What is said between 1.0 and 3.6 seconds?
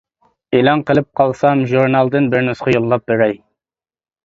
قالسام ژۇرنالدىن بىر نۇسخا يوللاپ بېرەي.